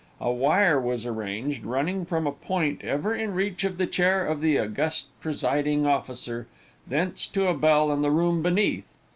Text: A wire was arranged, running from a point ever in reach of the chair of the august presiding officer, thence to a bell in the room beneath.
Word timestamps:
A 0.19 0.31
wire 0.31 0.81
was 0.81 1.05
arranged, 1.05 1.63
running 1.63 2.05
from 2.05 2.25
a 2.25 2.31
point 2.31 2.81
ever 2.83 3.13
in 3.13 3.35
reach 3.35 3.63
of 3.63 3.77
the 3.77 3.85
chair 3.85 4.25
of 4.25 4.41
the 4.41 4.57
august 4.57 5.09
presiding 5.19 5.85
officer, 5.85 6.47
thence 6.87 7.27
to 7.27 7.45
a 7.45 7.53
bell 7.53 7.91
in 7.93 8.01
the 8.01 8.09
room 8.09 8.41
beneath. 8.41 8.95